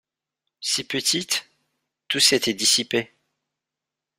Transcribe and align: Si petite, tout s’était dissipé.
Si 0.61 0.83
petite, 0.83 1.47
tout 2.07 2.19
s’était 2.19 2.55
dissipé. 2.55 3.11